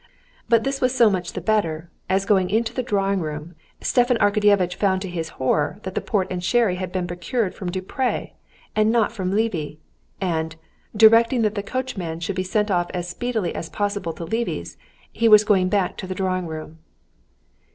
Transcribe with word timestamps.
But 0.49 0.63
this 0.63 0.81
was 0.81 0.95
so 0.95 1.11
much 1.11 1.33
the 1.33 1.41
better, 1.41 1.91
as 2.09 2.25
going 2.25 2.49
into 2.49 2.73
the 2.73 2.81
dining 2.81 3.19
room, 3.19 3.53
Stepan 3.81 4.17
Arkadyevitch 4.17 4.73
found 4.73 4.99
to 5.03 5.07
his 5.07 5.29
horror 5.37 5.77
that 5.83 5.93
the 5.93 6.01
port 6.01 6.27
and 6.31 6.43
sherry 6.43 6.77
had 6.77 6.91
been 6.91 7.05
procured 7.05 7.53
from 7.53 7.69
Depré, 7.71 8.31
and 8.75 8.91
not 8.91 9.11
from 9.11 9.29
Levy, 9.31 9.79
and, 10.19 10.55
directing 10.97 11.43
that 11.43 11.53
the 11.53 11.61
coachman 11.61 12.19
should 12.19 12.35
be 12.35 12.41
sent 12.41 12.71
off 12.71 12.89
as 12.95 13.07
speedily 13.09 13.53
as 13.53 13.69
possible 13.69 14.11
to 14.13 14.25
Levy's, 14.25 14.75
he 15.11 15.27
was 15.29 15.43
going 15.43 15.69
back 15.69 15.97
to 15.97 16.07
the 16.07 16.15
drawing 16.15 16.47
room. 16.47 16.79